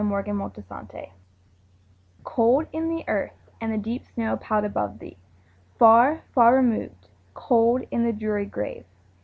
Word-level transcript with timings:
Emily 0.01 0.23
Brontë 0.23 0.61
Remembrance 0.67 1.13
COLD 2.23 2.65
in 2.73 2.89
the 2.89 3.07
earth, 3.07 3.51
and 3.61 3.71
the 3.71 3.77
deep 3.77 4.03
snow 4.15 4.35
piled 4.35 4.65
above 4.65 4.97
thee! 4.97 5.15
Far, 5.77 6.23
far 6.33 6.55
removed, 6.55 7.07
cold 7.35 7.83
in 7.91 8.03
the 8.03 8.11
dreary 8.11 8.47
grave! 8.47 8.85